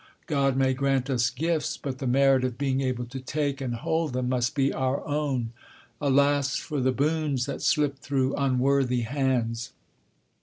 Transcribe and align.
God 0.25 0.57
may 0.57 0.73
grant 0.73 1.11
us 1.11 1.29
gifts, 1.29 1.77
but 1.77 1.99
the 1.99 2.07
merit 2.07 2.43
of 2.43 2.57
being 2.57 2.81
able 2.81 3.05
to 3.05 3.19
take 3.19 3.61
and 3.61 3.75
hold 3.75 4.13
them 4.13 4.29
must 4.29 4.55
be 4.55 4.73
our 4.73 5.05
own. 5.07 5.51
Alas 6.01 6.55
for 6.55 6.81
the 6.81 6.91
boons 6.91 7.45
that 7.45 7.61
slip 7.61 7.99
through 7.99 8.33
unworthy 8.35 9.01
hands! 9.01 9.73